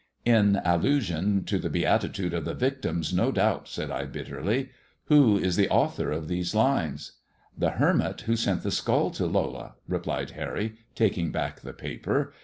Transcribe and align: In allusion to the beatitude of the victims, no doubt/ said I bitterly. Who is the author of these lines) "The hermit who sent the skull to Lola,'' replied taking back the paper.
In 0.25 0.59
allusion 0.65 1.43
to 1.43 1.59
the 1.59 1.69
beatitude 1.69 2.33
of 2.33 2.43
the 2.43 2.55
victims, 2.55 3.13
no 3.13 3.31
doubt/ 3.31 3.67
said 3.67 3.91
I 3.91 4.05
bitterly. 4.05 4.69
Who 5.09 5.37
is 5.37 5.57
the 5.57 5.69
author 5.69 6.11
of 6.11 6.27
these 6.27 6.55
lines) 6.55 7.19
"The 7.55 7.69
hermit 7.77 8.21
who 8.21 8.35
sent 8.35 8.63
the 8.63 8.71
skull 8.71 9.11
to 9.11 9.27
Lola,'' 9.27 9.75
replied 9.87 10.31
taking 10.95 11.31
back 11.31 11.59
the 11.59 11.73
paper. 11.73 12.33